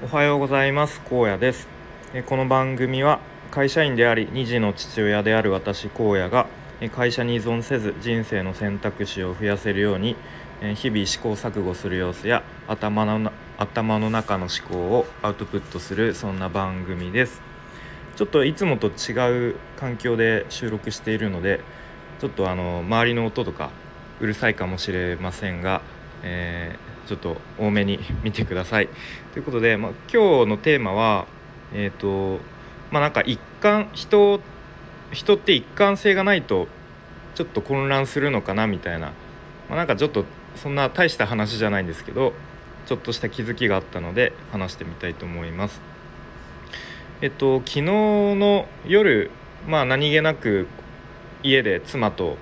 [0.00, 1.02] おはようございます。
[1.10, 1.66] 荒野です。
[2.26, 3.18] この番組は
[3.50, 6.46] 会社員であり2児の父親である私荒野が
[6.94, 10.14] 会社に依存せず人生の選択肢を増やせるように
[10.76, 17.42] 日々試行錯誤する様子や頭の頭の中の思考をアウトプットするそんな番組です。
[18.14, 21.60] ちょっといつもと違う環境で収録しているので
[22.20, 23.70] ちょっとあの周りの音とか
[24.20, 25.82] うるさいかもしれませんが、
[26.22, 28.88] えー、ちょっと多めに見てください。
[29.32, 31.26] ということで、まあ、今日のテーマは
[31.72, 32.40] えっ、ー、と
[32.90, 34.40] まあなんか一貫人
[35.10, 36.68] 人って一貫性がないと
[37.34, 39.12] ちょっと混乱するのかなみたいな、ま
[39.70, 42.34] あ、なんかちょっとそんな大した話じゃないんですけど
[42.84, 45.80] ちょっとした気づきがあったので話してみたいと思います。
[47.22, 49.30] えっと昨日の夜
[49.66, 50.68] まあ何気なく
[51.42, 52.36] 家で妻と、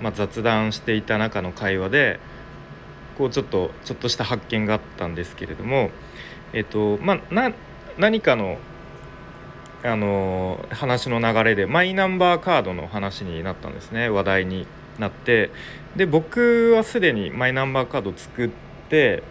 [0.00, 2.20] まあ、雑談していた中の会話で
[3.16, 5.90] こうちょっとちょっとした発見があったんですけれども
[6.52, 7.52] えっとまあ
[7.98, 8.58] 何かの
[9.84, 14.08] あの話の流れでマイナンバーカードの話になったんですね。
[14.08, 14.66] 話題に
[14.98, 15.50] なって。
[15.94, 18.50] で僕はすでにマイナンバーカード作っ
[18.88, 19.22] て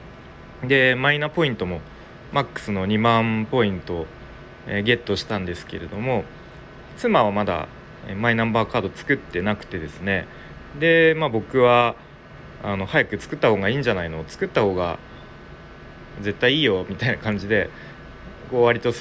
[0.63, 1.81] でマイナポイントも
[2.31, 4.05] マックスの2万ポイント、
[4.67, 6.23] えー、ゲットしたんですけれども
[6.97, 7.67] 妻はまだ
[8.15, 10.27] マイナンバーカード作ってなくてですね。
[10.79, 11.95] で、まあ、僕は
[12.63, 14.23] あの早く作った方がいいんじゃないの？
[14.27, 14.97] 作った方が
[16.21, 17.69] 絶対いいよみたいな感じで
[18.49, 18.93] こう割と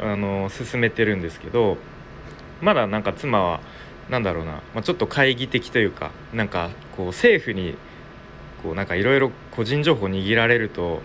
[0.00, 1.76] あの進めてるんですけど
[2.60, 3.60] まだなんか妻は
[4.08, 7.76] 何だろうな、まあ、ちょっと懐疑的というかなんかこう政府に
[8.62, 11.02] こうなんかいろいろ個人情報握られると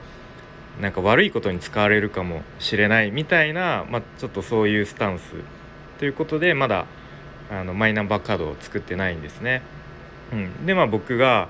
[0.79, 5.33] なんか悪いことに使われるかもしれないみたいな、まあ、ちょっとそういうスタンス
[5.97, 6.85] ということでまだ
[7.51, 9.61] あのマイナンバーカードを作ってないんですね。
[10.31, 11.49] うん、でまあ僕が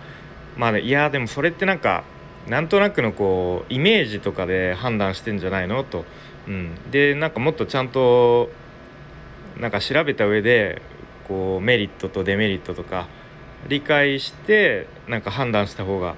[0.59, 2.03] まあ、ね、いやでもそれってなんか
[2.47, 5.85] なんとなくのこうイメージとかで判断してんじゃないの？
[5.85, 6.03] と、
[6.47, 8.49] うん、でなんかもっとちゃんと
[9.57, 10.81] なんか調べた上で
[11.29, 13.07] こうメリットとデメリットとか
[13.69, 16.15] 理解してなんか判断した方が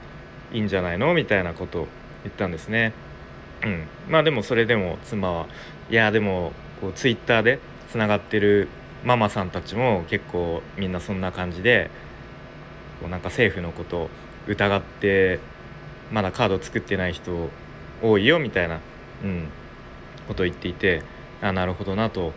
[0.52, 1.14] いいんじゃないの？
[1.14, 1.88] みたいなことを
[2.24, 2.94] 言ったんですね。
[3.64, 5.46] うん、まあでもそれでも妻は
[5.92, 6.52] いやでも
[6.82, 7.60] こうツイッターで
[7.92, 8.70] つながってる
[9.04, 11.92] ママさんたちも結構みんなそんな感じで
[13.00, 14.10] こうなんか政府のことを
[14.48, 15.40] 疑って
[16.12, 17.50] まだカード作ってない人
[18.02, 18.80] 多いよみたいな、
[19.24, 19.48] うん、
[20.28, 21.04] ことを言っていて
[21.42, 22.34] あなるほどなと。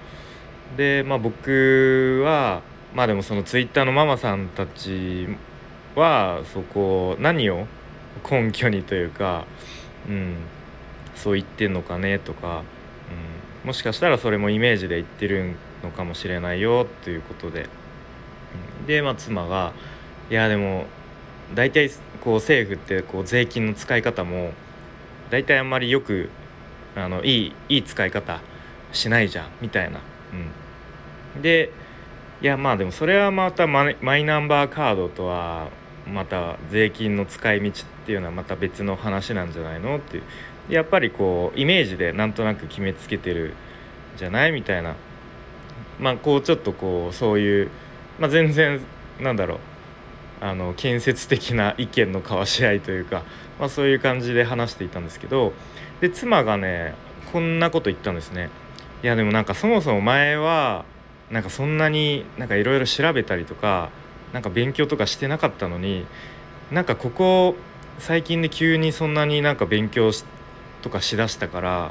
[0.76, 2.62] でまあ僕は
[2.94, 5.28] まあでもそのツイッターのママさんたち
[5.94, 7.66] はそこ何を
[8.28, 9.44] 根拠にというか、
[10.08, 10.36] うん、
[11.14, 12.62] そう言ってんのかねとか、
[13.62, 17.68] うん、もしかしたらそれもイメージで言ってるのかもしれないよということで、
[18.80, 19.72] うん、で、まあ、妻が
[20.30, 20.86] 「いやでも
[21.54, 21.90] 大体
[22.22, 24.52] こう政府ってこう税金の使い方も
[25.30, 26.30] 大体あんまりよく
[26.96, 28.40] あのいいいい使い方
[28.92, 30.00] しないじゃんみたいな。
[31.36, 31.70] うん、で
[32.40, 35.68] いやまあでもそれはまたマイナンバーカードとは
[36.06, 37.72] また税金の使い道っ
[38.06, 40.22] ていうのはまた別の話なんじゃないのっていう。
[40.68, 43.54] やっぱりこうイメージでなんとなく決めつけてる
[44.16, 44.52] じゃない？
[44.52, 44.94] みたいな。
[46.00, 47.70] まあこうちょっとこうそういう、
[48.18, 48.80] まあ、全然
[49.20, 49.58] なんだろう。
[50.44, 53.22] あの建設的な意見の交わし合いというか、
[53.58, 55.54] まあ、そういう感じで話していたんですけど
[56.02, 56.94] で妻がね
[57.32, 58.50] こんなこと言ったんですね。
[59.02, 60.84] いやでもなんかそもそも前は
[61.30, 63.88] なんかそんなになんかいろいろ調べたりとか
[64.34, 66.04] なんか勉強とかしてなかったのに
[66.70, 67.56] なんかここ
[67.98, 70.10] 最近で急にそんなになんか勉強
[70.82, 71.90] とかしだしたから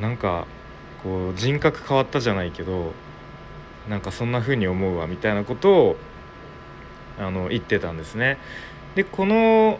[0.00, 0.46] なんか
[1.02, 2.92] こう人格変わったじゃないけど
[3.88, 5.96] なんかそんな風に思うわみたいなことを
[7.18, 8.38] あの言ってたんですね。
[8.94, 9.78] でこの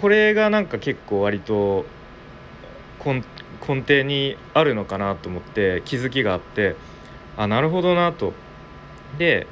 [0.00, 1.84] これがなんか結構割と
[3.04, 3.22] 根
[3.82, 6.76] 底にあるのかなと思って気づきがあって
[7.36, 8.32] あなるほどなと。
[9.18, 9.46] で、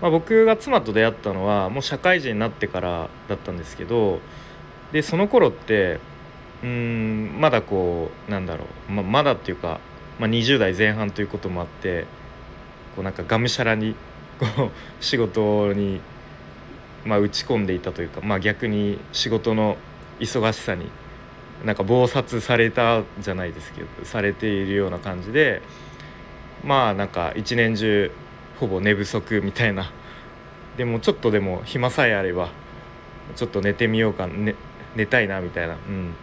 [0.00, 4.20] まあ、僕が妻と出会ったのはもう社会人になってからだったんですけど
[4.92, 5.98] でその頃って
[6.62, 9.80] うんまだこうなんだろう、ままだっていうか、
[10.18, 12.06] まあ、20代前半ということもあって
[12.94, 13.96] こうなんかがむしゃらに
[14.38, 16.00] こう仕事に
[17.04, 19.76] まあ、打ち込んでいたというか、まあ、逆に仕事の
[20.20, 20.90] 忙しさに
[21.64, 25.62] なんか忙殺されたじゃないですけどされているような感じで
[26.62, 28.10] まあなんか一年中
[28.58, 29.90] ほぼ寝不足みたいな。
[30.76, 32.50] でもちょっとでも暇さえあれば
[33.36, 34.56] ちょっと寝てみようか、ね、
[34.96, 36.14] 寝たいなみたいな、うん、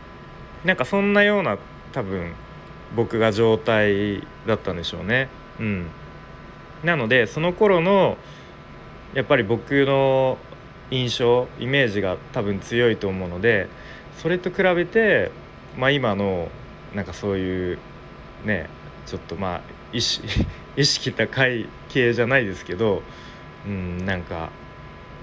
[0.66, 1.57] なんかそんなような
[1.94, 2.34] 多分
[2.95, 5.30] 僕が状態だったんでしょうね。
[5.60, 5.88] うん、
[6.84, 8.18] なのでその頃の
[9.13, 10.38] やっぱり僕の
[10.91, 13.67] 印象イメージが多分強いと思うので
[14.21, 15.31] それと比べて、
[15.77, 16.49] まあ、今の
[16.93, 17.79] なんかそういう
[18.45, 18.69] ね
[19.05, 19.61] ちょっとまあ
[19.93, 20.27] 意識
[20.77, 23.01] 意識高い系じゃないですけど、
[23.65, 24.49] うん、なんか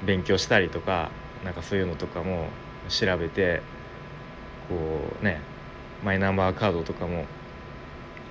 [0.05, 1.11] 勉強したりとか
[1.45, 2.49] なんかそういうのとかも
[2.89, 3.63] 調べて
[4.69, 4.75] こ
[5.21, 5.41] うね
[6.05, 7.25] マイナンバーカードとかも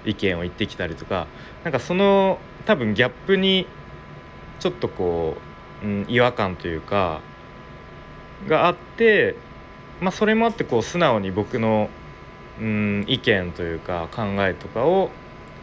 [0.05, 1.27] 意見を言ってきたりとか
[1.63, 3.67] なんかその多分ギャップに
[4.59, 5.46] ちょっとこう、
[5.83, 7.21] うん、違和感というか
[8.47, 9.35] があって、
[9.99, 11.89] まあ、それもあってこう素直に僕の、
[12.59, 15.11] うん、意見というか考えとかを、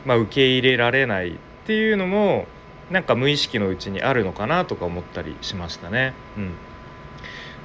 [0.05, 2.47] まあ、受け入れられないっていうのも
[2.91, 6.15] なんか無意識のうちにあるのかなとか思ったりしましたね。
[6.37, 6.51] うん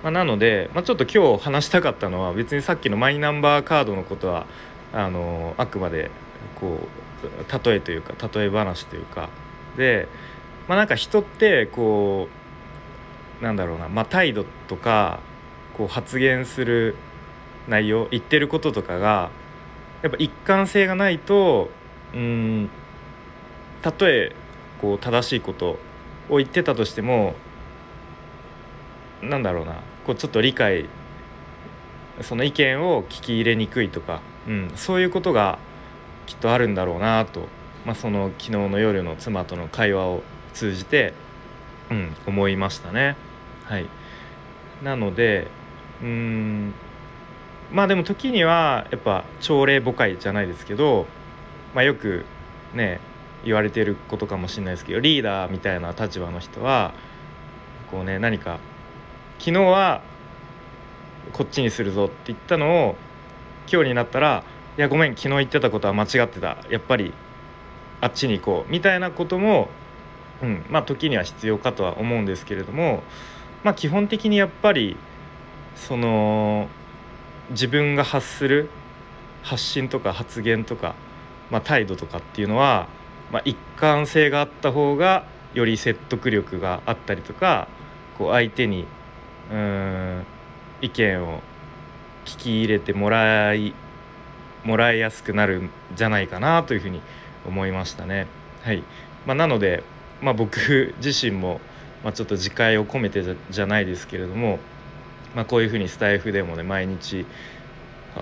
[0.04, 4.46] まあ、なので、まあ、ちょっと今日話したかったのは別にさっきのマイナンバーカードのことは
[4.94, 6.10] あのあくまで
[6.60, 6.80] こ
[7.24, 9.30] う例えというか例え話というか
[9.76, 10.08] で、
[10.68, 12.39] まあ、なんか人ってこう
[13.42, 15.20] なんだろうな、まあ、態度とか
[15.78, 16.96] こう発言する
[17.68, 19.30] 内容言ってることとかが
[20.02, 21.70] やっぱ一貫性がないと
[22.14, 22.70] うん
[23.82, 24.36] たとえ
[24.82, 25.78] こう正しいこと
[26.30, 27.36] を言ってたとしても
[29.22, 30.88] なんだろうなこうちょっと理解
[32.22, 35.60] その意見を聞き入れにくいとか、うん、そういうことが
[36.26, 37.48] きっとあるんだろうなと、
[37.86, 41.14] まあ、その昨日の夜の妻との会話を通じて、
[41.90, 43.16] うん、思いましたね。
[43.70, 43.86] はい、
[44.84, 45.48] なので
[46.02, 46.74] うん。
[47.72, 51.06] まあでも時にはやっぱ朝礼誤解じゃないですけど、
[51.76, 52.26] まあ、よく
[52.74, 53.00] ね
[53.46, 56.94] 言われてることかもしれないですけどリーダーみたいな立場の人は
[57.92, 58.60] こうね何か
[59.38, 60.02] 昨日は
[61.32, 62.96] こっちにするぞって言ったのを
[63.72, 64.44] 今日になったら
[64.78, 66.58] 「いやごめん昨日言ってたことは間違ってた。
[66.72, 67.14] やっぱり
[68.02, 69.70] あっちに行こう」みたいなことも、
[70.42, 73.04] うん、まあ時には必要かとは思うんですけれども
[73.64, 74.98] まあ基本的にやっぱり
[75.76, 76.68] その
[77.52, 78.70] 自分が発する
[79.44, 80.96] 発信とか発言とか、
[81.50, 82.88] まあ、態度とかっていうのは
[83.32, 87.68] まあ、一貫性があった方がより説得力があったりとか
[88.18, 88.86] こう相手に
[89.52, 90.26] うん
[90.82, 91.42] 意見を
[92.26, 93.74] 聞き入れてもらい
[94.64, 97.02] もらいやすくなるんじゃないかなというふうに
[97.48, 98.28] 思いましたね。
[98.64, 98.84] はい
[99.26, 99.84] まあ、なので、
[100.22, 101.62] まあ、僕自身も、
[102.04, 104.60] まあ、ちょっと自戒を込めてじゃないですけれども、
[105.36, 107.26] まあ、こういうふうにスタイフでもね毎日、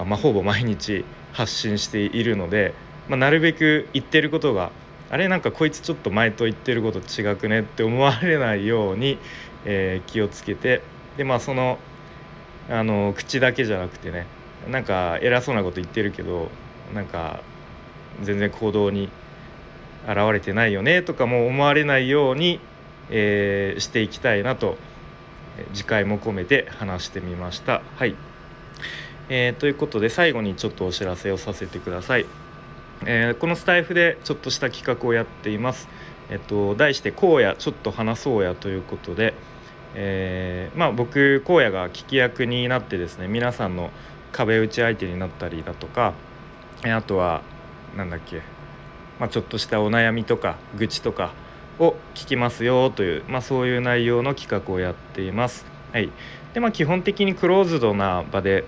[0.06, 2.74] まあ、ほぼ毎日発信しているので、
[3.08, 4.72] まあ、なるべく言ってることが
[5.10, 9.18] あれなんかこいつちょっと前と言ってること違くねって思われないように、
[9.66, 10.82] えー、気をつけて
[11.16, 11.78] でまあその
[12.70, 14.26] あの口だけじゃなくてね
[14.70, 16.50] なんか偉そうなこと言ってるけど
[16.94, 17.42] なんか
[18.22, 19.10] 全然行動に
[20.06, 22.62] 現れてないよねとかも思われないように、
[23.10, 24.78] えー、していきたいなと
[25.74, 27.82] 次回も込めて話してみました。
[27.96, 28.16] はい、
[29.30, 32.26] えー、ということで最後にちょっとお知らせをさせてください。
[33.06, 35.88] えー、このスタイフでちょっとした企画をやっています。
[36.30, 39.34] えっと、題して「荒野ちょっと話そうや」ということで、
[39.96, 43.92] えー、まあ、僕荒野が聞き役になってですね皆さんの
[44.32, 46.14] 壁打ち相手になったりだとか
[46.84, 47.42] あとは
[47.96, 48.42] 何だっけ、
[49.20, 51.32] まあ、ちょっとしたお悩みとか愚痴とか
[51.80, 55.66] を聞きますよという、まあ、そういう内容の企画をやっています。
[55.92, 56.10] はい
[56.54, 58.64] でまあ、基本的にクローズドな場で、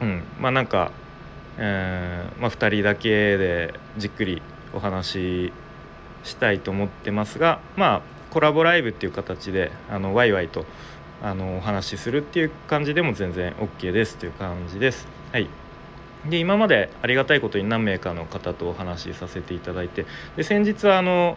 [0.00, 0.90] うんまあ、なんか
[1.58, 4.40] えーまあ、2人だけでじっくり
[4.72, 5.52] お話し
[6.24, 10.64] したいと思ってますがまあコラボライブっていう形であのワイワイと
[11.22, 15.06] あのお話しするっていう感じでも全然 OK ですという感じです。
[15.30, 15.48] はい
[16.28, 21.36] で今までありがたいことに何名かの方とお話しさせていただいてで先日はあの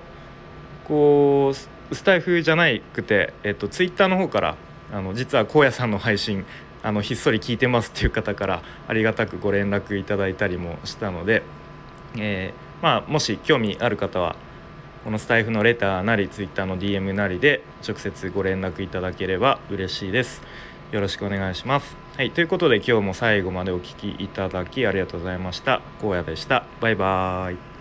[0.87, 4.55] こうスタイフじゃなくて、えっと、ツイッターの方から
[4.91, 6.45] あの実は荒野さんの配信
[6.83, 11.41] あのひっそり聞いてますっていう方からありがたくご連絡いただいたりもしたので、
[12.17, 14.35] えー、まあ、もし興味ある方は
[15.03, 20.41] このスタイフのレターなりツイッターの DM なりで直接ご連絡いただければ嬉しいです。
[20.91, 21.95] よろしくお願いします。
[22.17, 25.81] はい、ということで今日も最後までお聴きいただきありがとうございました。
[26.01, 26.65] 荒野でした。
[26.79, 27.74] バイバーイ。